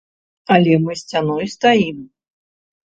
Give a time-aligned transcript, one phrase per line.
[0.55, 2.05] Але мы сцяной стаім.